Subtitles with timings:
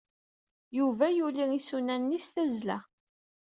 [0.77, 2.77] Yuba yuley isuann-nni s tazzla.